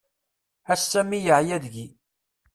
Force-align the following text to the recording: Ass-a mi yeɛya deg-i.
Ass-a 0.73 1.01
mi 1.03 1.19
yeɛya 1.25 1.57
deg-i. 1.63 1.87